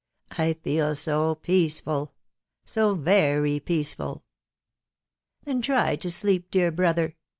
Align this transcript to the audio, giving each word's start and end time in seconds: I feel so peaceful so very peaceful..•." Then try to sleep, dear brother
I 0.35 0.53
feel 0.53 0.95
so 0.95 1.35
peaceful 1.35 2.15
so 2.65 2.95
very 2.95 3.59
peaceful..•." 3.59 4.15
Then 5.45 5.61
try 5.61 5.95
to 5.97 6.09
sleep, 6.09 6.49
dear 6.49 6.71
brother 6.71 7.15